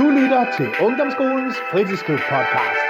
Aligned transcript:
Du 0.00 0.08
lytter 0.08 0.46
til 0.56 0.66
Ungdomsskolens 0.86 1.54
Fritidsklub 1.72 2.18
podcast. 2.18 2.80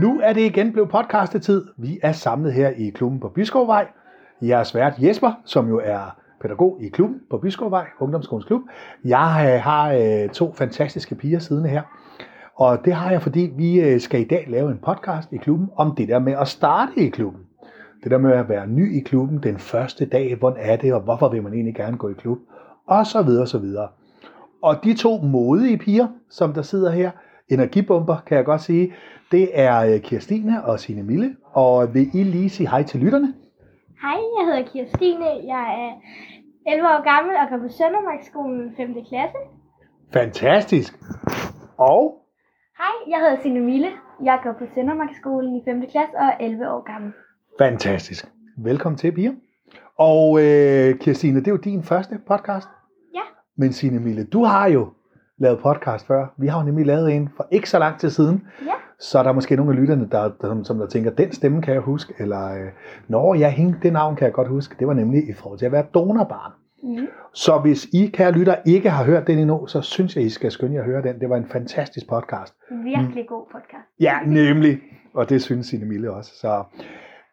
Nu 0.00 0.20
er 0.20 0.32
det 0.32 0.40
igen 0.40 0.72
blevet 0.72 0.90
podcastetid. 0.90 1.64
Vi 1.76 1.98
er 2.02 2.12
samlet 2.12 2.52
her 2.52 2.68
i 2.68 2.90
klubben 2.90 3.20
på 3.20 3.28
Byskovvej. 3.28 3.86
Jeg 4.42 4.60
er 4.60 4.64
svært 4.64 4.92
Jesper, 4.98 5.32
som 5.44 5.68
jo 5.68 5.80
er 5.84 6.16
pædagog 6.40 6.78
i 6.80 6.88
klubben 6.88 7.20
på 7.30 7.38
Byskovvej, 7.38 7.86
Ungdomsskolens 8.00 8.46
Klub. 8.46 8.60
Jeg 9.04 9.52
øh, 9.54 9.62
har 9.62 9.92
øh, 9.92 10.28
to 10.28 10.52
fantastiske 10.52 11.14
piger 11.14 11.38
siddende 11.38 11.68
her. 11.68 11.82
Og 12.54 12.84
det 12.84 12.92
har 12.92 13.10
jeg, 13.10 13.22
fordi 13.22 13.52
vi 13.56 13.80
øh, 13.80 14.00
skal 14.00 14.20
i 14.20 14.24
dag 14.24 14.44
lave 14.48 14.70
en 14.70 14.78
podcast 14.78 15.32
i 15.32 15.36
klubben 15.36 15.70
om 15.76 15.94
det 15.94 16.08
der 16.08 16.18
med 16.18 16.32
at 16.40 16.48
starte 16.48 16.92
i 16.96 17.08
klubben. 17.08 17.40
Det 18.02 18.10
der 18.10 18.18
med 18.18 18.32
at 18.32 18.48
være 18.48 18.66
ny 18.66 18.96
i 18.96 19.00
klubben 19.00 19.42
den 19.42 19.58
første 19.58 20.06
dag, 20.06 20.34
hvordan 20.34 20.62
er 20.62 20.76
det, 20.76 20.94
og 20.94 21.00
hvorfor 21.00 21.28
vil 21.28 21.42
man 21.42 21.54
egentlig 21.54 21.74
gerne 21.74 21.96
gå 21.96 22.08
i 22.08 22.14
klub, 22.18 22.38
og 22.86 23.06
så 23.06 23.22
videre, 23.22 23.42
og 23.42 23.48
så 23.48 23.58
videre. 23.58 23.88
Og 24.62 24.84
de 24.84 24.94
to 24.94 25.16
modige 25.22 25.78
piger, 25.78 26.08
som 26.30 26.52
der 26.54 26.62
sidder 26.62 26.90
her, 26.90 27.10
energibomber, 27.48 28.16
kan 28.26 28.36
jeg 28.36 28.44
godt 28.44 28.60
sige, 28.60 28.94
det 29.32 29.48
er 29.60 29.94
øh, 29.94 30.00
Kirstine 30.00 30.64
og 30.64 30.80
Signe 30.80 31.02
Mille. 31.02 31.36
Og 31.52 31.94
vil 31.94 32.10
I 32.14 32.22
lige 32.22 32.50
sige 32.50 32.68
hej 32.70 32.82
til 32.82 33.00
lytterne? 33.00 33.34
Hej, 34.02 34.20
jeg 34.38 34.44
hedder 34.46 34.62
Kirstine. 34.72 35.24
Jeg 35.24 35.64
er 35.84 35.92
11 36.72 36.88
år 36.88 37.02
gammel 37.12 37.36
og 37.36 37.48
går 37.50 37.58
på 37.68 37.72
Søndermarksskolen 37.78 38.72
5. 38.76 38.94
klasse. 39.08 39.38
Fantastisk. 40.12 40.94
Og 41.78 42.20
Hej, 42.78 42.94
jeg 43.12 43.18
hedder 43.20 43.42
Signe 43.42 43.60
Mille. 43.60 43.88
Jeg 44.24 44.40
går 44.42 44.52
på 44.58 44.64
Søndermarksskolen 44.74 45.56
i 45.56 45.60
5. 45.64 45.80
klasse 45.80 46.14
og 46.16 46.24
er 46.24 46.36
11 46.40 46.70
år 46.70 46.92
gammel. 46.92 47.12
fantastisk. 47.58 48.26
Velkommen 48.58 48.98
til, 48.98 49.12
piger. 49.12 49.32
Og 49.98 50.42
øh, 50.42 50.98
Kirstine, 50.98 51.38
det 51.40 51.46
er 51.46 51.52
jo 51.52 51.56
din 51.56 51.82
første 51.82 52.18
podcast. 52.26 52.68
Ja. 53.14 53.20
Men 53.56 53.72
Signe 53.72 54.00
Mille, 54.00 54.24
du 54.24 54.44
har 54.44 54.68
jo 54.68 54.88
lavet 55.38 55.58
podcast 55.58 56.06
før. 56.06 56.34
Vi 56.38 56.46
har 56.46 56.58
jo 56.58 56.64
nemlig 56.64 56.86
lavet 56.86 57.12
en 57.12 57.28
for 57.36 57.46
ikke 57.50 57.70
så 57.70 57.78
lang 57.78 57.98
tid 57.98 58.10
siden. 58.10 58.46
Ja. 58.66 58.72
Så 58.98 59.18
er 59.18 59.22
der 59.22 59.32
måske 59.32 59.56
nogle 59.56 59.72
af 59.72 59.80
lytterne, 59.80 60.08
der, 60.10 60.22
der, 60.22 60.48
som, 60.48 60.64
som 60.64 60.78
der 60.78 60.86
tænker, 60.86 61.10
den 61.10 61.32
stemme 61.32 61.62
kan 61.62 61.74
jeg 61.74 61.82
huske, 61.82 62.14
eller 62.18 62.54
øh, 62.54 62.68
når 63.08 63.34
jeg 63.34 63.52
hende, 63.52 63.78
det 63.82 63.92
navn 63.92 64.16
kan 64.16 64.24
jeg 64.24 64.32
godt 64.32 64.48
huske. 64.48 64.76
Det 64.78 64.86
var 64.86 64.94
nemlig 64.94 65.28
i 65.28 65.32
forhold 65.32 65.58
til 65.58 65.66
at 65.66 65.72
være 65.72 65.86
donorbarn. 65.94 66.52
Mm. 66.82 67.06
Så 67.34 67.58
hvis 67.58 67.84
I, 67.92 68.06
kære 68.06 68.32
lytter, 68.32 68.56
ikke 68.66 68.90
har 68.90 69.04
hørt 69.04 69.26
den 69.26 69.38
endnu, 69.38 69.66
så 69.66 69.80
synes 69.80 70.16
jeg, 70.16 70.24
I 70.24 70.28
skal 70.28 70.50
skynde 70.50 70.74
jer 70.74 70.80
at 70.80 70.86
høre 70.86 71.02
den. 71.02 71.20
Det 71.20 71.30
var 71.30 71.36
en 71.36 71.46
fantastisk 71.46 72.08
podcast. 72.08 72.54
Virkelig 72.84 73.26
god 73.28 73.46
podcast. 73.52 73.88
Ja, 74.00 74.18
nemlig. 74.26 74.78
Og 75.14 75.28
det 75.28 75.42
synes 75.42 75.66
Signe 75.66 75.86
Mille 75.86 76.12
også. 76.12 76.30
Så 76.40 76.64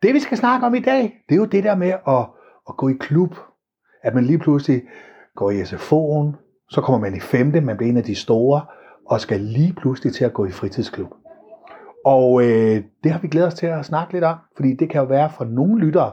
det 0.03 0.13
vi 0.13 0.19
skal 0.19 0.37
snakke 0.37 0.65
om 0.65 0.75
i 0.75 0.79
dag, 0.79 1.23
det 1.29 1.35
er 1.35 1.39
jo 1.39 1.45
det 1.45 1.63
der 1.63 1.75
med 1.75 1.93
at, 2.07 2.25
at 2.69 2.77
gå 2.77 2.89
i 2.89 2.93
klub. 2.99 3.35
At 4.03 4.15
man 4.15 4.23
lige 4.23 4.39
pludselig 4.39 4.81
går 5.35 5.51
i 5.51 5.61
SFO'en, 5.61 6.35
så 6.69 6.81
kommer 6.81 6.99
man 6.99 7.15
i 7.15 7.19
femte, 7.19 7.61
man 7.61 7.77
bliver 7.77 7.89
en 7.89 7.97
af 7.97 8.03
de 8.03 8.15
store, 8.15 8.61
og 9.05 9.21
skal 9.21 9.39
lige 9.39 9.73
pludselig 9.73 10.13
til 10.13 10.25
at 10.25 10.33
gå 10.33 10.45
i 10.45 10.51
fritidsklub. 10.51 11.09
Og 12.05 12.43
øh, 12.43 12.83
det 13.03 13.11
har 13.11 13.19
vi 13.19 13.27
glædet 13.27 13.47
os 13.47 13.53
til 13.53 13.65
at 13.65 13.85
snakke 13.85 14.13
lidt 14.13 14.23
om, 14.23 14.37
fordi 14.55 14.73
det 14.73 14.89
kan 14.89 15.01
jo 15.01 15.07
være 15.07 15.29
for 15.37 15.45
nogle 15.45 15.85
lyttere, 15.85 16.11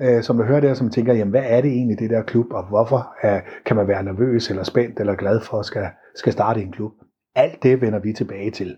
øh, 0.00 0.22
som 0.22 0.36
der 0.36 0.44
hører 0.44 0.60
det 0.60 0.70
her, 0.70 0.74
som 0.74 0.90
tænker, 0.90 1.14
jamen 1.14 1.30
hvad 1.30 1.44
er 1.46 1.60
det 1.60 1.70
egentlig 1.70 1.98
det 1.98 2.10
der 2.10 2.22
klub, 2.22 2.46
og 2.52 2.68
hvorfor 2.68 3.14
øh, 3.24 3.40
kan 3.66 3.76
man 3.76 3.88
være 3.88 4.02
nervøs 4.02 4.50
eller 4.50 4.62
spændt 4.62 5.00
eller 5.00 5.14
glad 5.14 5.40
for 5.40 5.58
at 5.58 5.66
skal, 5.66 5.86
skal 6.14 6.32
starte 6.32 6.62
en 6.62 6.72
klub. 6.72 6.92
Alt 7.34 7.62
det 7.62 7.80
vender 7.80 7.98
vi 7.98 8.12
tilbage 8.12 8.50
til. 8.50 8.76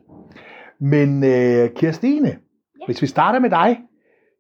Men 0.81 1.25
øh, 1.25 1.71
Kirstine, 1.71 2.29
ja. 2.29 2.87
hvis 2.87 3.03
vi 3.03 3.07
starter 3.07 3.39
med 3.39 3.51
dig, 3.51 3.79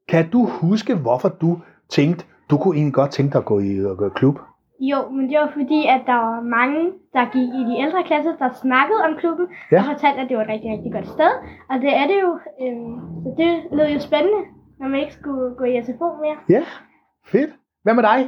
kan 0.08 0.30
du 0.30 0.46
huske, 0.46 0.94
hvorfor 0.94 1.28
du 1.28 1.60
tænkte, 1.90 2.24
du 2.50 2.56
kunne 2.58 2.76
egentlig 2.76 2.94
godt 2.94 3.10
tænke 3.10 3.32
dig 3.32 3.38
at 3.38 3.44
gå 3.44 3.58
i, 3.60 3.78
at 3.90 3.96
gå 3.96 4.06
i 4.06 4.10
klub? 4.14 4.36
Jo, 4.80 4.98
men 5.10 5.28
det 5.30 5.38
var 5.38 5.50
fordi, 5.58 5.80
at 5.94 6.02
der 6.06 6.18
var 6.28 6.40
mange, 6.58 6.80
der 7.16 7.24
gik 7.36 7.48
i 7.60 7.62
de 7.70 7.74
ældre 7.84 8.02
klasser, 8.10 8.32
der 8.42 8.48
snakkede 8.64 9.00
om 9.08 9.12
klubben, 9.20 9.46
Ja. 9.72 9.78
og 9.80 9.84
fortalte, 9.92 10.20
at 10.22 10.28
det 10.28 10.36
var 10.36 10.42
et 10.42 10.48
rigtig, 10.54 10.70
rigtig 10.74 10.92
godt 10.92 11.08
sted. 11.16 11.32
Og 11.70 11.76
det 11.84 11.92
er 12.00 12.06
det 12.10 12.18
jo. 12.24 12.30
Øhm, 12.64 12.96
så 13.22 13.28
det 13.40 13.50
lød 13.76 13.88
jo 13.96 14.00
spændende, 14.08 14.40
når 14.80 14.88
man 14.88 15.00
ikke 15.00 15.12
skulle 15.20 15.54
gå 15.60 15.64
i 15.64 15.82
SFO 15.86 16.08
mere. 16.24 16.36
Ja, 16.48 16.62
fedt. 17.32 17.50
Hvad 17.82 17.94
med 17.94 18.02
dig? 18.02 18.18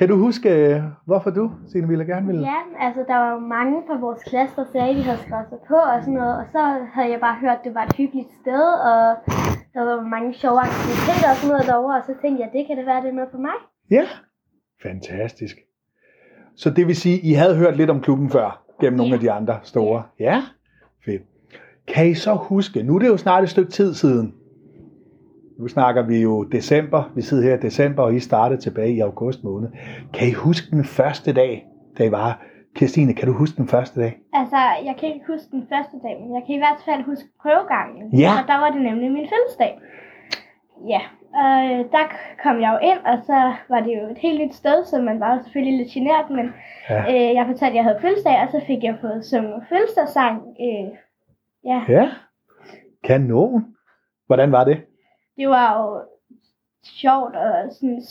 Kan 0.00 0.08
du 0.08 0.16
huske, 0.16 0.48
øh, 0.50 0.82
hvorfor 1.06 1.30
du, 1.30 1.50
Signe, 1.72 1.88
ville 1.88 2.04
gerne 2.04 2.26
ville? 2.26 2.40
Ja, 2.52 2.60
altså 2.86 3.00
der 3.08 3.16
var 3.22 3.30
jo 3.34 3.38
mange 3.38 3.76
fra 3.86 3.96
vores 4.06 4.22
klasse, 4.30 4.56
der 4.56 4.64
sagde, 4.72 4.88
at 4.90 4.96
de 4.96 5.02
havde 5.02 5.18
skrevet 5.26 5.46
sig 5.48 5.58
på 5.68 5.74
og 5.92 5.98
sådan 6.00 6.14
noget. 6.14 6.34
Og 6.40 6.44
så 6.52 6.60
havde 6.94 7.10
jeg 7.14 7.20
bare 7.20 7.36
hørt, 7.44 7.58
at 7.58 7.64
det 7.64 7.74
var 7.74 7.84
et 7.84 7.96
hyggeligt 7.96 8.30
sted, 8.42 8.64
og 8.90 9.00
der 9.74 9.82
var 9.88 9.96
mange 10.16 10.34
sjove 10.34 10.60
aktiviteter 10.68 11.28
og 11.32 11.36
sådan 11.36 11.50
noget 11.52 11.66
derovre. 11.70 11.96
Og 12.00 12.04
så 12.08 12.12
tænkte 12.22 12.38
jeg, 12.42 12.50
det 12.56 12.62
kan 12.66 12.76
det 12.78 12.86
være, 12.86 13.00
det 13.02 13.08
er 13.08 13.18
noget 13.20 13.30
for 13.34 13.38
mig. 13.48 13.56
Ja, 13.96 14.04
fantastisk. 14.86 15.56
Så 16.56 16.70
det 16.70 16.86
vil 16.86 16.96
sige, 16.96 17.18
I 17.30 17.32
havde 17.32 17.56
hørt 17.56 17.76
lidt 17.76 17.90
om 17.90 18.00
klubben 18.00 18.30
før, 18.30 18.48
gennem 18.80 18.96
nogle 18.96 19.10
Ja. 19.10 19.14
af 19.16 19.20
de 19.20 19.30
andre 19.32 19.56
store. 19.62 20.02
Ja, 20.20 20.42
fedt. 21.04 21.22
Kan 21.88 22.06
I 22.10 22.14
så 22.14 22.34
huske, 22.34 22.82
nu 22.82 22.94
er 22.94 22.98
det 22.98 23.08
jo 23.08 23.16
snart 23.16 23.42
et 23.42 23.50
stykke 23.50 23.70
tid 23.70 23.94
siden. 23.94 24.34
Nu 25.60 25.68
snakker 25.68 26.02
vi 26.02 26.22
jo 26.22 26.44
december, 26.44 27.10
vi 27.14 27.22
sidder 27.22 27.44
her 27.48 27.54
i 27.56 27.60
december, 27.60 28.02
og 28.02 28.14
I 28.14 28.20
startede 28.20 28.60
tilbage 28.60 28.92
i 28.94 29.00
august 29.00 29.44
måned. 29.44 29.68
Kan 30.14 30.28
I 30.28 30.32
huske 30.32 30.66
den 30.70 30.84
første 30.84 31.32
dag, 31.32 31.66
da 31.98 32.04
I 32.04 32.10
var? 32.12 32.42
Kirstine, 32.76 33.14
kan 33.14 33.28
du 33.28 33.34
huske 33.34 33.56
den 33.56 33.68
første 33.68 34.00
dag? 34.00 34.12
Altså, 34.32 34.56
jeg 34.84 34.94
kan 34.98 35.08
ikke 35.14 35.26
huske 35.32 35.48
den 35.50 35.64
første 35.72 35.96
dag, 36.04 36.14
men 36.20 36.34
jeg 36.36 36.42
kan 36.46 36.54
i 36.54 36.58
hvert 36.58 36.80
fald 36.84 37.02
huske 37.04 37.28
prøvegangen. 37.42 38.02
Ja. 38.22 38.30
Og 38.40 38.48
der 38.50 38.58
var 38.62 38.70
det 38.70 38.82
nemlig 38.82 39.10
min 39.12 39.28
fødselsdag. 39.32 39.72
Ja, 40.94 41.00
og 41.42 41.54
øh, 41.70 41.80
der 41.96 42.04
kom 42.44 42.56
jeg 42.64 42.70
jo 42.74 42.78
ind, 42.90 43.00
og 43.10 43.16
så 43.28 43.38
var 43.72 43.80
det 43.86 43.92
jo 43.98 44.02
et 44.14 44.18
helt 44.26 44.40
nyt 44.42 44.54
sted, 44.54 44.78
så 44.84 45.02
man 45.02 45.20
var 45.20 45.30
jo 45.34 45.42
selvfølgelig 45.42 45.78
lidt 45.78 45.92
generet, 45.96 46.30
men 46.38 46.46
Ja. 46.90 47.00
øh, 47.12 47.34
jeg 47.36 47.44
fortalte, 47.46 47.72
at 47.74 47.74
jeg 47.80 47.84
havde 47.84 47.98
fødselsdag, 48.04 48.36
og 48.44 48.48
så 48.54 48.60
fik 48.66 48.80
jeg 48.84 48.96
fået 49.00 49.24
sunget 49.30 49.60
fødselsdagssang. 49.68 50.36
Øh, 50.66 50.88
ja, 51.70 51.78
Ja, 51.96 52.06
kanon. 53.04 53.64
Hvordan 54.26 54.52
var 54.52 54.64
det? 54.64 54.78
Det 55.36 55.48
var 55.48 55.82
jo 55.82 56.02
sjovt, 56.84 57.36
og 57.36 57.72
sådan, 57.72 58.02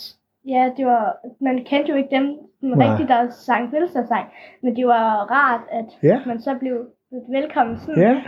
ja, 0.46 0.72
det 0.76 0.86
var, 0.86 1.16
man 1.40 1.64
kendte 1.64 1.90
jo 1.90 1.96
ikke 1.96 2.16
dem 2.16 2.36
som 2.60 2.68
Nej. 2.68 2.88
rigtigt, 2.90 3.08
der 3.08 3.30
sang 3.30 3.70
fødselsdagssang, 3.70 4.26
men 4.62 4.76
det 4.76 4.86
var 4.86 5.30
rart, 5.30 5.60
at 5.70 5.84
Ja. 6.02 6.20
man 6.26 6.40
så 6.40 6.54
blev 6.60 6.86
velkommen 7.30 7.78
sådan. 7.78 8.02
Ja. 8.02 8.22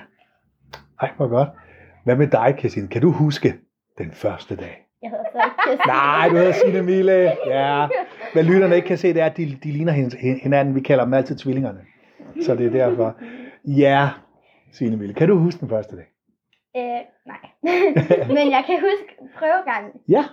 Ej, 1.01 1.11
hvor 1.17 1.29
godt. 1.29 1.49
Hvad 2.05 2.17
med 2.17 2.27
dig, 2.27 2.55
Kirstine? 2.59 2.89
Kan 2.89 3.03
du 3.03 3.11
huske 3.11 3.55
den 3.99 4.11
første 4.13 4.57
dag? 4.57 4.79
Jeg 5.03 5.11
hedder 5.11 5.25
så 5.33 5.39
ikke 5.45 5.57
Kirsten. 5.67 5.89
Nej, 5.93 6.29
du 6.29 6.37
hedder 6.37 6.53
Signe 6.53 6.83
Mille. 6.83 7.33
Ja. 7.47 7.89
Hvad 8.33 8.43
lytterne 8.43 8.77
ikke 8.77 8.89
kan 8.89 8.99
se, 8.99 9.15
det 9.15 9.23
er, 9.23 9.27
at 9.27 9.37
de, 9.37 9.59
de 9.65 9.73
ligner 9.73 9.93
hin- 9.93 10.41
hinanden. 10.43 10.75
Vi 10.75 10.81
kalder 10.81 11.05
dem 11.05 11.15
altid 11.15 11.37
tvillingerne. 11.37 11.81
Så 12.43 12.55
det 12.55 12.67
er 12.67 12.71
derfor. 12.71 13.15
Ja, 13.65 14.09
Signe 14.73 14.97
Mille. 14.97 15.15
Kan 15.15 15.29
du 15.29 15.39
huske 15.39 15.61
den 15.61 15.69
første 15.69 15.97
dag? 15.97 16.05
Øh, 16.77 17.03
nej. 17.33 17.45
Men 18.37 18.47
jeg 18.57 18.63
kan 18.69 18.77
huske 18.89 19.11
prøvegangen. 19.39 19.93
Ja. 20.09 20.25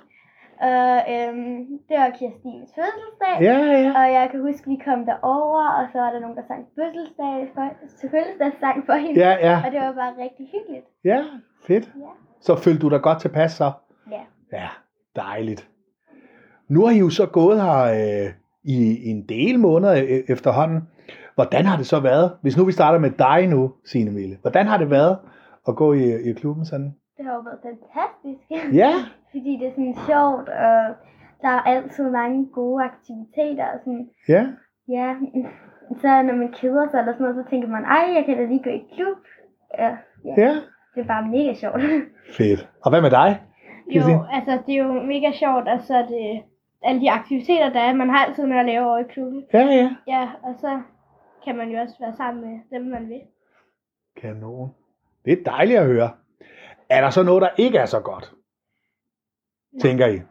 Og 0.69 0.95
øhm, 1.13 1.55
det 1.89 1.95
var 2.01 2.09
Kirstines 2.19 2.71
fødselsdag. 2.77 3.35
Ja, 3.47 3.57
ja. 3.83 3.89
Og 3.99 4.05
jeg 4.17 4.27
kan 4.31 4.39
huske, 4.47 4.69
vi 4.73 4.77
kom 4.87 4.99
derover, 5.05 5.63
og 5.77 5.83
så 5.91 5.97
var 6.03 6.11
der 6.11 6.19
nogen, 6.19 6.37
der 6.37 6.43
sang 6.47 6.63
fødselsdag 6.77 7.37
for, 7.53 7.65
til 7.99 8.09
fødselsdagssang 8.13 8.85
for 8.85 8.93
hende. 8.93 9.19
Ja, 9.25 9.31
ja. 9.47 9.55
Og 9.65 9.71
det 9.71 9.79
var 9.79 9.93
bare 10.01 10.13
rigtig 10.25 10.45
hyggeligt. 10.53 10.85
Ja, 11.03 11.19
fedt. 11.67 11.85
Ja. 11.95 12.11
Så 12.41 12.55
følte 12.55 12.81
du 12.81 12.89
dig 12.89 13.01
godt 13.01 13.19
tilpas 13.21 13.51
så? 13.51 13.71
Ja. 14.11 14.23
Ja, 14.53 14.67
dejligt. 15.15 15.69
Nu 16.67 16.85
har 16.85 16.91
I 16.91 16.99
jo 16.99 17.09
så 17.09 17.25
gået 17.25 17.61
her 17.61 17.81
øh, 17.83 18.33
i, 18.63 18.77
i 19.07 19.09
en 19.09 19.25
del 19.29 19.59
måneder 19.59 19.93
øh, 19.93 20.23
efterhånden. 20.27 20.81
Hvordan 21.35 21.65
har 21.65 21.77
det 21.77 21.85
så 21.85 21.99
været? 21.99 22.31
Hvis 22.41 22.57
nu 22.57 22.65
vi 22.65 22.71
starter 22.71 22.99
med 22.99 23.11
dig 23.11 23.47
nu, 23.47 23.73
Signe 23.85 24.11
Mille. 24.11 24.37
Hvordan 24.41 24.67
har 24.67 24.77
det 24.77 24.89
været 24.89 25.17
at 25.67 25.75
gå 25.75 25.93
i, 25.93 26.29
i 26.29 26.33
klubben 26.33 26.65
sådan? 26.65 26.95
Det 27.17 27.25
har 27.25 27.33
jo 27.33 27.39
været 27.39 27.59
fantastisk. 27.69 28.73
Ja, 28.73 28.91
Fordi 29.31 29.51
det 29.59 29.67
er 29.67 29.71
sådan 29.71 29.97
sjovt, 30.09 30.49
og 30.49 30.79
der 31.41 31.49
er 31.57 31.61
altid 31.61 32.09
mange 32.09 32.47
gode 32.53 32.83
aktiviteter. 32.83 33.65
Og 33.73 33.79
sådan, 33.79 34.09
ja, 34.27 34.47
ja, 34.87 35.15
så 36.01 36.21
når 36.21 36.35
man 36.35 36.51
keder 36.51 36.89
sig 36.89 36.99
eller 36.99 37.13
sådan 37.13 37.25
noget, 37.25 37.45
så 37.45 37.49
tænker 37.49 37.67
man, 37.67 37.83
ej, 37.83 38.13
jeg 38.15 38.25
kan 38.25 38.37
da 38.37 38.45
lige 38.45 38.63
gå 38.63 38.69
i 38.69 38.83
klub. 38.95 39.17
Ja, 39.77 39.97
ja. 40.25 40.33
ja. 40.37 40.51
Det 40.95 41.01
er 41.01 41.07
bare 41.07 41.27
mega 41.27 41.53
sjovt. 41.53 41.81
Fedt. 42.37 42.69
Og 42.83 42.89
hvad 42.91 43.01
med 43.01 43.11
dig? 43.11 43.41
Jo, 43.95 44.25
altså 44.31 44.59
det 44.65 44.73
er 44.75 44.83
jo 44.85 44.93
mega 44.93 45.31
sjovt, 45.31 45.67
og 45.67 45.81
så 45.81 45.95
er 45.95 46.05
det 46.05 46.43
alle 46.83 47.01
de 47.01 47.11
aktiviteter, 47.11 47.69
der 47.69 47.79
er. 47.79 47.93
Man 47.93 48.09
har 48.09 48.25
altid 48.25 48.45
noget 48.45 48.59
at 48.59 48.65
lave 48.65 48.85
over 48.85 48.97
i 48.97 49.03
klubben. 49.03 49.43
Ja, 49.53 49.65
ja. 49.65 49.95
Ja, 50.07 50.29
og 50.43 50.55
så 50.57 50.81
kan 51.45 51.57
man 51.57 51.69
jo 51.69 51.79
også 51.79 51.95
være 51.99 52.13
sammen 52.13 52.41
med 52.45 52.59
dem, 52.79 52.87
man 52.87 53.09
vil. 53.09 53.21
Kanon. 54.21 54.69
Det 55.25 55.33
er 55.33 55.43
dejligt 55.51 55.79
at 55.79 55.85
høre. 55.85 56.09
Er 56.89 57.01
der 57.01 57.09
så 57.09 57.23
noget, 57.23 57.41
der 57.41 57.49
ikke 57.57 57.77
er 57.77 57.85
så 57.85 57.99
godt? 57.99 58.33
Tænker 59.81 60.07
I? 60.07 60.11
Nej, 60.11 60.21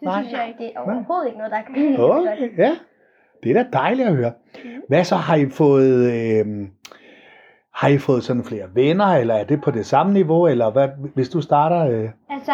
det 0.00 0.02
Nej. 0.02 0.22
synes 0.22 0.32
jeg 0.32 0.48
ikke. 0.48 0.58
Det 0.64 0.72
er 0.76 0.80
overhovedet 0.80 1.26
ikke 1.26 1.38
noget, 1.38 1.52
der 1.52 1.62
kan 1.62 2.00
Okay, 2.00 2.58
ja. 2.58 2.76
Det 3.42 3.56
er 3.56 3.62
da 3.62 3.68
dejligt 3.72 4.08
at 4.08 4.16
høre. 4.16 4.32
Hvad 4.88 5.04
så 5.04 5.16
har 5.16 5.36
I 5.36 5.50
fået? 5.50 6.12
Øh, 6.12 6.68
har 7.74 7.88
I 7.88 7.98
fået 7.98 8.22
sådan 8.24 8.44
flere 8.44 8.74
venner, 8.74 9.06
eller 9.06 9.34
er 9.34 9.44
det 9.44 9.62
på 9.62 9.70
det 9.70 9.86
samme 9.86 10.12
niveau, 10.12 10.46
eller 10.46 10.70
hvad, 10.70 10.88
hvis 11.14 11.28
du 11.28 11.40
starter, 11.40 11.86
øh, 11.86 12.10
Altså, 12.30 12.52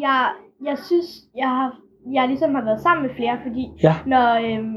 jeg, 0.00 0.32
jeg 0.64 0.78
synes, 0.78 1.06
jeg 1.36 1.48
har 1.48 1.78
jeg 2.12 2.28
ligesom 2.28 2.54
har 2.54 2.64
været 2.64 2.80
sammen 2.80 3.06
med 3.06 3.14
flere, 3.14 3.38
fordi 3.42 3.68
Ja. 3.82 3.94
når, 4.06 4.34
øhm, 4.34 4.76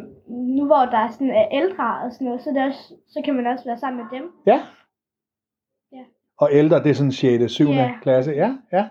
nu 0.58 0.66
hvor 0.66 0.86
der 0.94 0.98
er 0.98 1.10
sådan 1.12 1.30
er 1.30 1.48
ældre 1.52 1.84
og 2.04 2.12
sådan 2.12 2.26
noget, 2.26 2.42
så, 2.42 2.50
er 2.50 2.54
det 2.54 2.64
også, 2.64 2.94
så 3.08 3.22
kan 3.26 3.36
man 3.36 3.48
også 3.48 3.66
være 3.66 3.78
sammen 3.78 4.04
med 4.04 4.20
dem. 4.20 4.30
Ja. 4.46 4.60
Og 6.40 6.50
ældre, 6.52 6.84
det 6.84 6.90
er 6.90 6.94
sådan 6.94 7.12
6. 7.12 7.52
7. 7.52 7.66
Ja. 7.70 7.92
klasse. 8.02 8.32
Ja, 8.32 8.58
ja. 8.74 8.88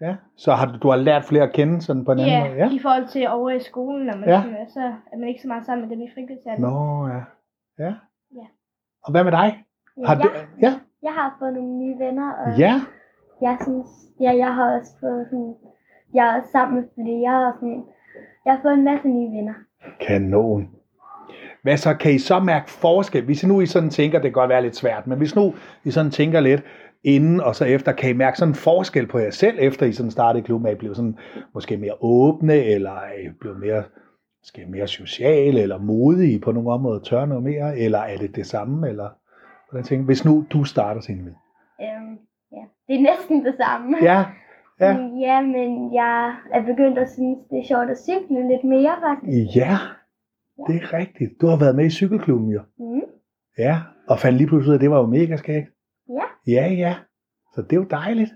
Ja. 0.00 0.16
Så 0.36 0.52
har 0.52 0.66
du, 0.66 0.78
du 0.82 0.88
har 0.88 0.96
lært 0.96 1.24
flere 1.24 1.42
at 1.42 1.52
kende 1.52 1.80
sådan 1.82 2.04
på 2.04 2.12
en 2.12 2.18
anden 2.18 2.32
Ja, 2.32 2.44
måde? 2.48 2.56
Ja. 2.58 2.70
i 2.70 2.78
forhold 2.78 3.06
til 3.08 3.28
over 3.28 3.50
i 3.50 3.60
skolen, 3.60 4.06
når 4.06 4.16
man 4.16 4.28
Ja. 4.28 4.40
sådan, 4.42 4.56
er, 4.56 4.66
så 4.68 4.80
er 5.12 5.16
man 5.18 5.28
ikke 5.28 5.42
så 5.42 5.48
meget 5.48 5.66
sammen 5.66 5.88
med 5.88 5.96
dem 5.96 6.04
i 6.04 6.10
frikvarteret. 6.14 6.58
Nå, 6.58 7.06
ja. 7.08 7.22
Ja. 7.84 7.92
Ja. 8.40 8.46
Og 9.04 9.10
hvad 9.10 9.24
med 9.24 9.32
dig? 9.32 9.64
Ja, 9.98 10.06
Har 10.06 10.14
du, 10.14 10.28
jeg, 10.34 10.46
ja. 10.62 10.72
jeg 11.02 11.12
har 11.12 11.36
fået 11.38 11.54
nogle 11.54 11.72
nye 11.78 11.98
venner, 11.98 12.32
og 12.32 12.58
Ja. 12.58 12.74
jeg 13.42 13.56
synes, 13.62 13.88
ja, 14.20 14.32
jeg 14.36 14.54
har 14.54 14.76
også 14.78 14.92
fået 15.00 15.26
sådan, 15.30 15.54
jeg 16.14 16.26
er 16.28 16.38
også 16.40 16.50
sammen 16.50 16.74
med 16.80 16.84
flere, 16.94 17.46
og 17.48 17.52
sådan, 17.60 17.84
jeg 18.44 18.52
har 18.54 18.60
fået 18.62 18.74
en 18.74 18.84
masse 18.84 19.08
nye 19.08 19.30
venner. 19.36 19.54
Kanon. 20.00 20.70
Hvad 21.62 21.76
så, 21.76 21.94
kan 21.94 22.12
I 22.12 22.18
så 22.18 22.40
mærke 22.40 22.70
forskel? 22.70 23.24
Hvis 23.24 23.42
I 23.42 23.46
nu 23.46 23.60
I 23.60 23.66
sådan 23.66 23.90
tænker, 23.90 24.18
det 24.18 24.24
kan 24.24 24.32
godt 24.32 24.48
være 24.48 24.62
lidt 24.62 24.76
svært, 24.76 25.06
men 25.06 25.18
hvis 25.18 25.36
nu 25.36 25.54
I 25.84 25.90
sådan 25.90 26.10
tænker 26.10 26.40
lidt 26.40 26.62
inden 27.04 27.40
og 27.40 27.54
så 27.54 27.64
efter, 27.64 27.92
kan 27.92 28.10
I 28.10 28.12
mærke 28.12 28.38
sådan 28.38 28.50
en 28.50 28.54
forskel 28.54 29.06
på 29.06 29.18
jer 29.18 29.30
selv, 29.30 29.58
efter 29.60 29.86
I 29.86 29.92
sådan 29.92 30.10
startede 30.10 30.42
i 30.42 30.44
klubben, 30.44 30.68
er 30.68 30.72
I 30.72 30.74
blevet 30.74 30.96
sådan 30.96 31.18
måske 31.54 31.76
mere 31.76 31.94
åbne, 32.00 32.54
eller 32.54 32.90
er 32.90 33.18
I 33.24 33.28
blevet 33.40 33.60
mere, 33.60 33.82
måske 34.42 34.66
mere 34.68 34.86
sociale, 34.86 35.60
eller 35.60 35.78
modige 35.78 36.38
på 36.40 36.52
nogle 36.52 36.72
områder, 36.72 37.00
tør 37.00 37.26
noget 37.26 37.44
mere, 37.44 37.78
eller 37.78 37.98
er 37.98 38.16
det 38.16 38.36
det 38.36 38.46
samme, 38.46 38.88
eller 38.88 39.08
hvordan 39.70 39.84
tænker? 39.84 40.04
Hvis 40.04 40.24
nu 40.24 40.44
du 40.50 40.64
starter 40.64 41.00
sin 41.00 41.24
med. 41.24 41.32
Øhm, 41.80 42.18
ja, 42.52 42.62
det 42.88 42.94
er 42.96 43.00
næsten 43.00 43.44
det 43.44 43.54
samme. 43.64 43.96
Ja, 44.02 44.24
ja, 44.80 44.98
Men, 44.98 45.20
ja, 45.20 45.40
men 45.40 45.94
jeg 45.94 46.34
er 46.52 46.62
begyndt 46.62 46.98
at 46.98 47.10
synes, 47.10 47.38
det 47.50 47.58
er 47.58 47.66
sjovt 47.68 47.90
at 47.90 47.98
cykle 47.98 48.48
lidt 48.48 48.64
mere, 48.64 48.94
faktisk. 49.02 49.56
ja, 49.56 49.78
det 50.66 50.76
er 50.82 50.92
rigtigt. 50.92 51.40
Du 51.40 51.46
har 51.46 51.56
været 51.58 51.76
med 51.76 51.84
i 51.84 51.90
cykelklubben 51.90 52.50
jo. 52.50 52.60
Mm. 52.78 53.00
Ja, 53.58 53.80
og 54.08 54.18
fandt 54.18 54.38
lige 54.38 54.46
pludselig 54.48 54.68
ud 54.68 54.74
af, 54.74 54.78
at 54.78 54.80
det 54.80 54.90
var 54.90 54.98
jo 55.00 55.06
mega 55.06 55.36
skægt. 55.36 55.68
Ja. 56.08 56.52
Ja, 56.52 56.72
ja. 56.72 56.94
Så 57.54 57.62
det 57.62 57.72
er 57.72 57.76
jo 57.76 57.86
dejligt. 57.90 58.30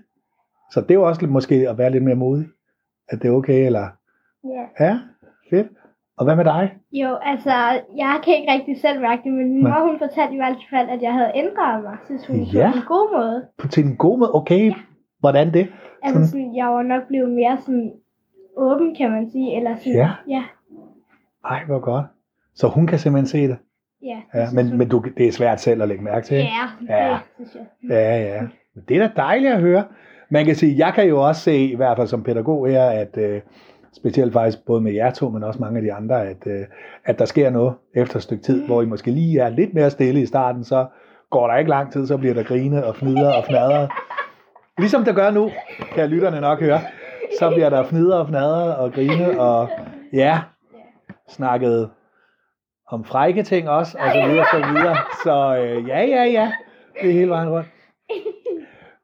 Så 0.71 0.81
det 0.81 0.91
er 0.91 0.95
jo 0.95 1.07
også 1.07 1.27
måske 1.27 1.55
at 1.69 1.77
være 1.77 1.89
lidt 1.91 2.03
mere 2.03 2.15
modig. 2.15 2.47
At 3.09 3.21
det 3.21 3.27
er 3.27 3.31
okay, 3.31 3.65
eller... 3.65 3.87
Ja. 4.43 4.85
Ja, 4.85 4.99
fedt. 5.49 5.67
Og 6.17 6.25
hvad 6.25 6.35
med 6.35 6.45
dig? 6.45 6.73
Jo, 6.91 7.15
altså, 7.21 7.51
jeg 7.97 8.21
kan 8.23 8.33
ikke 8.37 8.51
rigtig 8.51 8.81
selv 8.81 9.01
mærke 9.01 9.21
det, 9.23 9.33
men 9.33 9.53
min 9.53 9.63
mor, 9.63 9.87
hun 9.87 9.99
fortalte 9.99 10.33
i 10.33 10.37
hvert 10.37 10.57
fald, 10.69 10.89
at 10.89 11.01
jeg 11.01 11.13
havde 11.13 11.31
ændret 11.35 11.83
mig, 11.83 11.97
synes 12.05 12.27
hun, 12.27 12.35
Ja. 12.35 12.71
på 12.71 12.77
en 12.77 12.85
god 12.87 13.17
måde. 13.17 13.47
På, 13.57 13.67
til 13.67 13.85
en 13.85 13.95
god 13.97 14.17
måde? 14.19 14.31
Okay. 14.33 14.73
Hvordan 15.19 15.53
det? 15.53 15.67
Altså, 16.03 16.13
Sådan. 16.19 16.27
sådan, 16.27 16.55
jeg 16.55 16.67
var 16.67 16.81
nok 16.83 17.07
blevet 17.07 17.29
mere 17.29 17.57
sådan 17.57 17.91
åben, 18.57 18.95
kan 18.95 19.11
man 19.11 19.29
sige, 19.31 19.57
eller 19.57 19.75
sådan, 19.75 19.93
Ja. 19.93 20.09
ja, 20.27 20.43
Ej, 21.45 21.63
hvor 21.67 21.79
godt. 21.79 22.05
Så 22.55 22.67
hun 22.67 22.87
kan 22.87 22.99
simpelthen 22.99 23.27
se 23.27 23.47
det. 23.47 23.57
ja, 24.03 24.21
Ja, 24.33 24.45
det 24.45 24.53
men, 24.53 24.69
hun. 24.69 24.77
men 24.77 24.89
du, 24.89 25.03
det 25.17 25.27
er 25.27 25.31
svært 25.31 25.61
selv 25.61 25.81
at 25.81 25.87
lægge 25.87 26.03
mærke 26.03 26.25
til. 26.25 26.37
Ja, 26.37 26.67
Ja. 26.89 27.17
det 27.37 27.47
synes 27.49 27.55
jeg. 27.83 27.89
Ja, 27.97 28.35
ja. 28.35 28.41
Men 28.75 28.83
det 28.87 28.97
er 28.97 29.07
da 29.07 29.13
dejligt 29.15 29.53
at 29.53 29.61
høre. 29.61 29.83
Man 30.29 30.45
kan 30.45 30.55
sige, 30.55 30.85
jeg 30.85 30.93
kan 30.93 31.07
jo 31.07 31.27
også 31.27 31.41
se, 31.41 31.57
i 31.57 31.75
hvert 31.75 31.97
fald 31.97 32.07
som 32.07 32.23
pædagog 32.23 32.67
her, 32.67 32.83
at 32.89 33.17
øh, 33.17 33.41
specielt 33.95 34.33
faktisk 34.33 34.65
både 34.65 34.81
med 34.81 34.91
jer 34.93 35.11
to, 35.11 35.29
men 35.29 35.43
også 35.43 35.59
mange 35.59 35.77
af 35.77 35.83
de 35.83 35.93
andre, 35.93 36.25
at, 36.27 36.47
øh, 36.47 36.65
at 37.05 37.19
der 37.19 37.25
sker 37.25 37.49
noget 37.49 37.73
efter 37.95 38.15
et 38.15 38.23
stykke 38.23 38.43
tid, 38.43 38.65
hvor 38.65 38.81
I 38.81 38.85
måske 38.85 39.11
lige 39.11 39.39
er 39.39 39.49
lidt 39.49 39.73
mere 39.73 39.89
stille 39.89 40.21
i 40.21 40.25
starten, 40.25 40.63
så 40.63 40.85
går 41.29 41.47
der 41.47 41.57
ikke 41.57 41.69
lang 41.69 41.91
tid, 41.91 42.07
så 42.07 42.17
bliver 42.17 42.33
der 42.33 42.43
grine 42.43 42.85
og 42.85 42.95
fnider 42.95 43.33
og 43.33 43.43
fnadret. 43.45 43.89
Ligesom 44.77 45.03
der 45.05 45.13
gør 45.13 45.31
nu, 45.31 45.51
kan 45.95 46.09
lytterne 46.09 46.41
nok 46.41 46.59
høre. 46.59 46.79
Så 47.39 47.49
bliver 47.49 47.69
der 47.69 47.83
fnider 47.83 48.15
og 48.17 48.27
fnadret 48.27 48.75
og 48.75 48.91
grine 48.93 49.39
og 49.39 49.69
ja, 50.13 50.39
snakket 51.29 51.89
om 52.87 53.03
frække 53.03 53.43
ting 53.43 53.69
også, 53.69 53.97
og 53.97 54.11
så 54.11 54.27
videre, 54.27 54.45
så 54.51 54.57
videre. 54.57 54.97
Så 55.23 55.57
øh, 55.63 55.87
ja, 55.87 55.99
ja, 56.03 56.23
ja, 56.23 56.51
det 57.01 57.09
er 57.09 57.13
hele 57.13 57.29
vejen 57.29 57.49
rundt. 57.49 57.67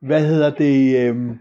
Hvad 0.07 0.21
hedder 0.25 0.49
det? 0.49 1.09
øhm, 1.09 1.39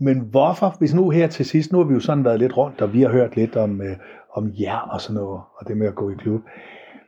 men 0.00 0.20
hvorfor, 0.20 0.74
hvis 0.78 0.94
nu 0.94 1.10
her 1.10 1.26
til 1.26 1.46
sidst, 1.46 1.72
nu 1.72 1.78
har 1.78 1.84
vi 1.84 1.94
jo 1.94 2.00
sådan 2.00 2.24
været 2.24 2.38
lidt 2.38 2.56
rundt, 2.56 2.80
og 2.80 2.92
vi 2.92 3.02
har 3.02 3.08
hørt 3.08 3.36
lidt 3.36 3.56
om, 3.56 3.80
øh, 3.82 3.96
om 4.32 4.52
jer 4.60 4.78
og 4.78 5.00
sådan 5.00 5.14
noget, 5.14 5.40
og 5.56 5.68
det 5.68 5.76
med 5.76 5.86
at 5.86 5.94
gå 5.94 6.10
i 6.10 6.14
klub. 6.14 6.40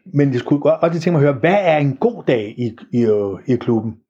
Men 0.04 0.32
det 0.32 0.40
skulle 0.40 0.60
godt 0.60 0.92
tænke 0.92 1.10
mig 1.10 1.18
at 1.18 1.26
høre, 1.26 1.40
hvad 1.40 1.58
er 1.60 1.76
en 1.76 1.96
god 1.96 2.22
dag 2.24 2.54
i, 2.58 2.76
i, 2.92 3.02
øh, 3.04 3.54
i 3.54 3.56
klubben? 3.56 4.00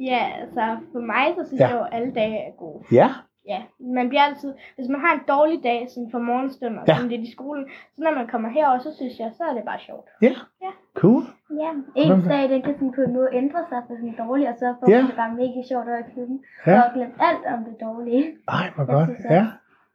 Ja, 0.00 0.22
altså, 0.40 0.76
for 0.92 1.00
mig, 1.00 1.24
så 1.36 1.48
synes 1.48 1.60
ja. 1.60 1.68
jeg 1.68 1.76
jo, 1.76 1.82
at 1.82 1.88
alle 1.92 2.14
dage 2.14 2.36
er 2.36 2.52
gode. 2.58 2.84
Ja, 2.92 3.08
Ja, 3.52 3.60
man 3.98 4.08
bliver 4.08 4.22
altid, 4.22 4.54
hvis 4.76 4.88
man 4.88 5.00
har 5.00 5.12
en 5.14 5.20
dårlig 5.28 5.58
dag, 5.64 5.86
sådan 5.94 6.10
for 6.10 6.18
morgenstund 6.18 6.74
og 6.78 6.84
Ja. 6.88 6.94
sådan 6.96 7.10
lidt 7.10 7.20
i 7.28 7.32
skolen, 7.32 7.64
så 7.96 8.00
når 8.06 8.14
man 8.14 8.26
kommer 8.32 8.48
herover, 8.48 8.78
så 8.78 8.90
synes 8.98 9.14
jeg, 9.22 9.30
så 9.36 9.42
er 9.50 9.54
det 9.54 9.64
bare 9.70 9.78
sjovt. 9.88 10.06
ja, 10.22 10.32
Ja. 10.66 10.72
cool. 11.02 11.22
Ja, 11.62 11.70
en 11.96 12.22
dag, 12.32 12.48
den 12.52 12.62
kan 12.62 12.74
sådan 12.74 12.92
på 12.96 13.00
en 13.00 13.12
måde 13.12 13.28
ændre 13.32 13.60
sig 13.70 13.80
for 13.86 13.94
sådan 14.00 14.14
dårligt, 14.24 14.48
og 14.52 14.56
så 14.58 14.74
får 14.80 14.90
Ja. 14.90 14.96
man 15.00 15.06
det 15.10 15.16
bare 15.22 15.32
mega 15.34 15.60
sjovt 15.70 15.86
over 15.88 15.98
i 15.98 16.10
klubben. 16.14 16.38
Ja. 16.66 16.80
Og 16.82 16.88
glemt 16.94 17.14
alt 17.28 17.44
om 17.54 17.60
det 17.68 17.74
dårlige. 17.86 18.24
Ej, 18.48 18.66
hvor 18.76 18.84
godt. 18.84 19.08
synes, 19.08 19.24
Ja, 19.30 19.46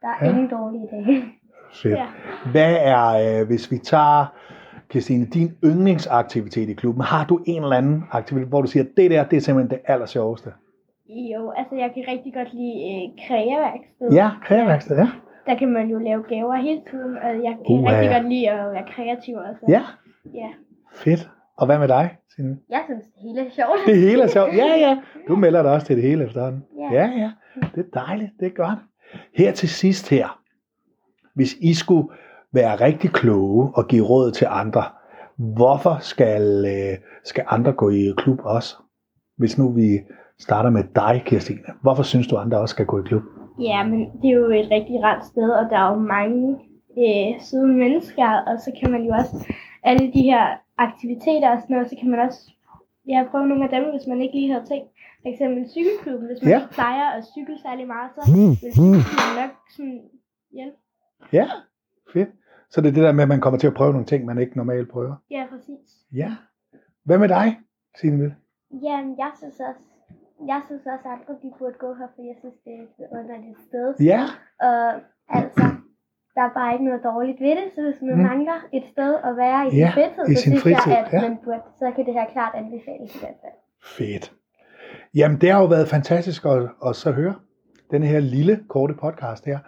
Der 0.02 0.08
er 0.08 0.24
Ja. 0.26 0.30
ingen 0.30 0.48
dårlige 0.48 0.86
dage. 0.94 1.24
fedt. 1.82 1.98
Ja. 1.98 2.06
Hvad 2.50 2.76
er, 2.94 3.40
øh, 3.40 3.46
hvis 3.46 3.70
vi 3.70 3.78
tager, 3.78 4.26
Christine, 4.90 5.26
din 5.26 5.48
yndlingsaktivitet 5.64 6.68
i 6.68 6.72
klubben? 6.72 7.02
Har 7.04 7.24
du 7.26 7.40
en 7.46 7.62
eller 7.62 7.76
anden 7.76 8.04
aktivitet, 8.10 8.48
hvor 8.48 8.60
du 8.62 8.66
siger, 8.68 8.84
det 8.96 9.10
der, 9.10 9.24
det 9.24 9.36
er 9.36 9.40
simpelthen 9.40 9.70
det 9.70 9.80
aller 9.92 10.06
sjoveste? 10.06 10.52
Jo, 11.08 11.50
altså 11.50 11.74
jeg 11.74 11.90
kan 11.94 12.04
rigtig 12.08 12.34
godt 12.34 12.54
lide 12.54 12.78
øh, 12.90 13.26
kreaværksted. 13.26 14.12
Ja, 14.12 14.30
kreaværksted, 14.44 14.96
ja. 14.96 15.08
Der 15.46 15.54
kan 15.58 15.68
man 15.72 15.88
jo 15.88 15.98
lave 15.98 16.22
gaver 16.22 16.56
hele 16.56 16.82
tiden, 16.90 17.16
og 17.16 17.30
jeg 17.46 17.56
kan 17.66 17.76
Uha. 17.76 17.92
rigtig 17.92 18.10
godt 18.16 18.28
lide 18.28 18.50
at 18.50 18.72
være 18.72 18.84
kreativ. 18.94 19.36
Altså. 19.48 19.64
Ja, 19.68 19.82
ja. 20.34 20.48
fedt. 20.94 21.30
Og 21.56 21.66
hvad 21.66 21.78
med 21.78 21.88
dig, 21.88 22.16
Signe? 22.34 22.58
Jeg 22.70 22.82
synes, 22.84 23.04
det 23.04 23.22
hele 23.22 23.40
er 23.40 23.50
sjovt. 23.50 23.78
Det 23.86 23.96
hele 23.96 24.22
er 24.22 24.26
sjovt. 24.26 24.56
Ja, 24.56 24.66
ja. 24.66 24.98
Du 25.28 25.36
melder 25.36 25.62
dig 25.62 25.72
også 25.72 25.86
til 25.86 25.96
det 25.96 26.04
hele 26.04 26.24
efterhånden. 26.24 26.64
Ja. 26.78 26.92
Ja, 26.92 27.06
ja. 27.06 27.30
Det 27.74 27.86
er 27.86 28.00
dejligt. 28.00 28.30
Det 28.40 28.46
er 28.46 28.50
godt. 28.50 28.78
Her 29.36 29.52
til 29.52 29.68
sidst 29.68 30.10
her. 30.10 30.40
Hvis 31.34 31.54
I 31.60 31.74
skulle 31.74 32.08
være 32.52 32.74
rigtig 32.76 33.10
kloge 33.10 33.70
og 33.74 33.88
give 33.88 34.04
råd 34.04 34.30
til 34.32 34.46
andre, 34.50 34.82
hvorfor 35.36 35.96
skal, 36.00 36.64
øh, 36.66 36.98
skal 37.24 37.44
andre 37.48 37.72
gå 37.72 37.90
i 37.90 38.12
klub 38.16 38.38
også? 38.44 38.76
Hvis 39.38 39.58
nu 39.58 39.72
vi 39.72 40.00
starter 40.42 40.70
med 40.70 40.84
dig, 40.94 41.22
Kirstine. 41.26 41.60
Hvorfor 41.82 42.02
synes 42.02 42.26
du, 42.28 42.36
andre 42.36 42.58
også 42.60 42.72
skal 42.72 42.86
gå 42.86 42.98
i 42.98 43.02
klub? 43.06 43.22
ja, 43.60 43.78
men 43.90 44.00
det 44.22 44.28
er 44.30 44.36
jo 44.42 44.46
et 44.60 44.68
rigtig 44.76 44.96
rart 45.06 45.24
sted, 45.26 45.50
og 45.50 45.64
der 45.70 45.78
er 45.84 45.88
jo 45.94 45.98
mange 46.16 46.42
øh, 47.02 47.40
søde 47.40 47.66
mennesker, 47.82 48.28
og 48.48 48.54
så 48.64 48.70
kan 48.80 48.90
man 48.94 49.02
jo 49.02 49.12
også, 49.20 49.34
alle 49.82 50.12
de 50.12 50.22
her 50.22 50.44
aktiviteter 50.78 51.48
og 51.54 51.58
sådan 51.62 51.74
noget, 51.74 51.88
så 51.90 51.96
kan 52.00 52.10
man 52.10 52.20
også 52.20 52.40
ja, 53.08 53.18
prøve 53.30 53.46
nogle 53.48 53.64
af 53.64 53.70
dem, 53.76 53.84
hvis 53.90 54.06
man 54.08 54.20
ikke 54.22 54.34
lige 54.34 54.52
havde 54.52 54.66
tænkt. 54.72 54.88
For 55.22 55.28
eksempel 55.32 55.70
cykelklubben, 55.76 56.26
hvis 56.28 56.42
man 56.42 56.48
Ja. 56.50 56.56
ja. 56.56 56.62
ikke 56.62 56.74
plejer 56.74 57.06
at 57.16 57.24
cykle 57.34 57.58
særlig 57.66 57.86
meget, 57.86 58.08
så 58.14 58.20
vil 58.32 58.56
cykelklubben 58.76 59.34
nok 59.42 59.52
sådan 59.76 60.00
hjælpe. 60.56 60.76
Ja, 61.32 61.46
fedt. 62.12 62.28
Så 62.70 62.80
det 62.80 62.88
er 62.88 62.92
det 62.92 63.02
der 63.02 63.12
med, 63.12 63.22
at 63.22 63.28
man 63.28 63.40
kommer 63.40 63.58
til 63.58 63.66
at 63.66 63.74
prøve 63.74 63.92
nogle 63.92 64.06
ting, 64.06 64.24
man 64.24 64.38
ikke 64.38 64.56
normalt 64.56 64.88
prøver. 64.90 65.14
Ja, 65.30 65.42
præcis. 65.52 65.88
Ja. 66.12 66.30
Hvad 67.04 67.18
med 67.18 67.28
dig, 67.28 67.58
Signe? 68.00 68.36
Jamen, 68.86 69.14
jeg 69.18 69.30
synes 69.38 69.60
også, 69.68 69.80
jeg 70.52 70.60
synes 70.66 70.82
også, 70.94 71.06
at 71.08 71.12
andre 71.16 71.32
de 71.42 71.48
burde 71.58 71.76
gå 71.84 71.90
her, 71.98 72.08
for 72.14 72.22
jeg 72.30 72.36
synes, 72.42 72.56
det 72.64 72.72
er 72.78 72.82
et 73.04 73.08
underligt 73.18 73.58
sted. 73.68 73.86
Ja, 74.12 74.22
Og 74.68 74.80
altså, 75.38 75.62
der 76.34 76.42
er 76.48 76.52
bare 76.60 76.70
ikke 76.74 76.84
noget 76.90 77.02
dårligt 77.10 77.40
ved 77.46 77.54
det, 77.60 77.66
så 77.74 77.80
hvis 77.86 78.00
man 78.02 78.16
Mm. 78.16 78.22
mangler 78.30 78.58
et 78.78 78.84
sted 78.94 79.12
at 79.28 79.32
være 79.44 79.60
i 79.66 79.70
sin 79.70 79.78
Ja, 79.78 79.90
fritid, 79.98 80.24
i 80.32 80.34
så 80.34 80.42
sin 80.42 80.50
synes 80.52 80.62
fritid, 80.62 80.92
jeg, 80.92 81.04
at 81.06 81.12
ja. 81.12 81.20
man 81.28 81.38
burde, 81.44 81.62
så 81.80 81.86
kan 81.96 82.02
det 82.06 82.14
her 82.18 82.26
klart 82.36 82.54
anbefales 82.62 83.10
i 83.16 83.18
hvert 83.22 83.38
fald. 83.42 83.56
Fedt. 83.98 84.32
Jamen, 85.14 85.36
det 85.40 85.50
har 85.52 85.60
jo 85.60 85.66
været 85.66 85.88
fantastisk 85.88 86.44
at, 86.44 86.62
at 86.86 86.96
så 86.96 87.10
høre 87.12 87.34
den 87.90 88.02
her 88.02 88.20
lille, 88.20 88.54
korte 88.68 88.94
podcast 88.94 89.44
her. 89.44 89.58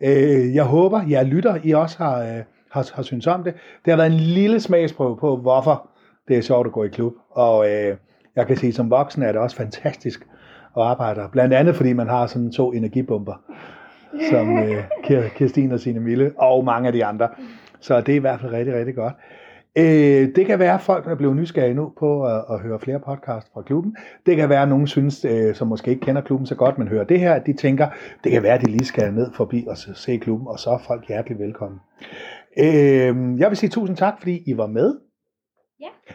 Øh, 0.00 0.54
jeg 0.54 0.64
håber, 0.64 1.00
jer 1.10 1.22
lytter, 1.22 1.54
I 1.64 1.70
også 1.72 1.98
har, 1.98 2.16
øh, 2.22 2.42
har, 2.70 2.92
har 2.94 3.02
syntes 3.02 3.26
om 3.26 3.44
det. 3.44 3.54
Det 3.84 3.90
har 3.92 3.96
været 3.96 4.12
en 4.12 4.18
lille 4.18 4.60
smagsprøve 4.60 5.16
på, 5.16 5.36
hvorfor 5.36 5.90
det 6.28 6.38
er 6.38 6.42
sjovt 6.42 6.66
at 6.66 6.72
gå 6.72 6.84
i 6.84 6.88
klub. 6.88 7.12
Og 7.30 7.70
øh, 7.70 7.96
jeg 8.36 8.46
kan 8.46 8.56
sige, 8.56 8.72
som 8.72 8.90
voksen 8.90 9.22
er 9.22 9.32
det 9.32 9.40
også 9.40 9.56
fantastisk 9.56 10.26
at 10.76 10.82
arbejde. 10.82 11.20
Blandt 11.32 11.54
andet, 11.54 11.76
fordi 11.76 11.92
man 11.92 12.08
har 12.08 12.26
sådan 12.26 12.52
to 12.52 12.72
energibomber, 12.72 13.34
som 14.30 14.58
øh, 14.58 14.84
Kirstine 15.34 15.74
og 15.74 15.80
Signe 15.80 16.00
Mille, 16.00 16.32
og 16.38 16.64
mange 16.64 16.86
af 16.86 16.92
de 16.92 17.04
andre. 17.04 17.28
Så 17.80 18.00
det 18.00 18.12
er 18.12 18.16
i 18.16 18.18
hvert 18.18 18.40
fald 18.40 18.52
rigtig, 18.52 18.74
rigtig 18.74 18.94
godt. 18.94 19.14
Øh, 19.78 20.34
det 20.36 20.46
kan 20.46 20.58
være, 20.58 20.74
at 20.74 20.80
folk 20.80 21.06
er 21.06 21.14
blevet 21.14 21.36
nysgerrige 21.36 21.74
nu 21.74 21.92
på 21.98 22.26
at, 22.26 22.44
at 22.50 22.60
høre 22.60 22.80
flere 22.80 23.00
podcast 23.00 23.52
fra 23.54 23.62
klubben. 23.62 23.96
Det 24.26 24.36
kan 24.36 24.48
være, 24.48 24.62
at 24.62 24.68
nogen 24.68 24.86
synes, 24.86 25.24
øh, 25.24 25.54
som 25.54 25.68
måske 25.68 25.90
ikke 25.90 26.00
kender 26.00 26.22
klubben 26.22 26.46
så 26.46 26.54
godt, 26.54 26.78
men 26.78 26.88
hører 26.88 27.04
det 27.04 27.20
her, 27.20 27.32
at 27.32 27.46
de 27.46 27.52
tænker, 27.52 27.88
det 28.24 28.32
kan 28.32 28.42
være, 28.42 28.54
at 28.54 28.60
de 28.60 28.70
lige 28.70 28.84
skal 28.84 29.14
ned 29.14 29.32
forbi 29.34 29.64
og 29.68 29.76
se 29.76 29.94
se 29.94 30.16
klubben, 30.16 30.48
og 30.48 30.58
så 30.58 30.70
er 30.70 30.78
folk 30.78 31.08
hjertelig 31.08 31.38
velkommen. 31.38 31.80
Øh, 32.58 33.40
jeg 33.40 33.48
vil 33.48 33.56
sige 33.56 33.70
tusind 33.70 33.96
tak, 33.96 34.14
fordi 34.18 34.42
I 34.46 34.56
var 34.56 34.66
med. 34.66 34.98
Ja, 35.80 35.86
ja. 36.10 36.14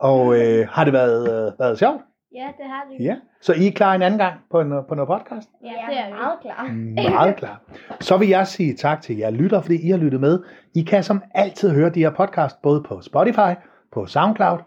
Og 0.00 0.40
øh, 0.40 0.68
har 0.70 0.84
det 0.84 0.92
været, 0.92 1.22
øh, 1.28 1.52
været 1.60 1.78
sjovt? 1.78 2.00
Ja, 2.34 2.46
det 2.58 2.66
har 2.66 2.86
vi. 2.98 3.04
Ja. 3.04 3.16
Så 3.40 3.52
I 3.54 3.66
er 3.66 3.72
klar 3.72 3.94
en 3.94 4.02
anden 4.02 4.18
gang 4.18 4.34
på, 4.50 4.60
en, 4.60 4.72
på 4.88 4.94
noget 4.94 5.08
podcast? 5.08 5.48
Ja, 5.64 5.68
det 5.90 5.98
er 6.00 6.06
vi. 6.06 6.12
meget 6.12 6.38
klar. 6.42 6.72
Meget 7.10 7.36
klar. 7.36 7.60
Så 8.00 8.16
vil 8.16 8.28
jeg 8.28 8.46
sige 8.46 8.74
tak 8.74 9.02
til 9.02 9.16
jer 9.16 9.30
lytter, 9.30 9.60
fordi 9.60 9.86
I 9.86 9.90
har 9.90 9.98
lyttet 9.98 10.20
med. 10.20 10.42
I 10.74 10.82
kan 10.82 11.02
som 11.02 11.22
altid 11.34 11.70
høre 11.70 11.90
de 11.90 12.00
her 12.00 12.10
podcast, 12.10 12.62
både 12.62 12.82
på 12.88 13.00
Spotify, 13.00 13.54
på 13.92 14.06
SoundCloud 14.06 14.58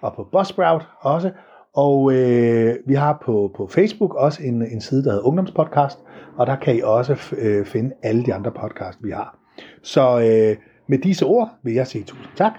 og 0.00 0.14
på 0.14 0.28
Buzzsprout 0.32 0.88
også. 1.00 1.30
Og 1.74 2.12
øh, 2.14 2.74
vi 2.86 2.94
har 2.94 3.18
på, 3.24 3.52
på 3.56 3.66
Facebook 3.66 4.14
også 4.14 4.42
en, 4.42 4.62
en 4.62 4.80
side, 4.80 5.04
der 5.04 5.10
hedder 5.10 5.26
Ungdomspodcast, 5.26 5.98
og 6.38 6.46
der 6.46 6.56
kan 6.56 6.76
I 6.76 6.80
også 6.84 7.12
f- 7.14 7.46
øh, 7.46 7.66
finde 7.66 7.94
alle 8.02 8.24
de 8.26 8.34
andre 8.34 8.50
podcast, 8.50 8.98
vi 9.02 9.10
har. 9.10 9.38
Så 9.82 10.00
øh, 10.18 10.56
med 10.88 10.98
disse 10.98 11.24
ord 11.26 11.50
vil 11.62 11.74
jeg 11.74 11.86
sige 11.86 12.04
tusind 12.04 12.32
tak. 12.36 12.52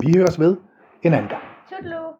Vi 0.00 0.12
høres 0.18 0.40
ved 0.40 0.56
en 1.02 1.12
anden 1.14 1.28
gang. 1.28 1.42
good 1.80 1.90
luck. 1.90 2.16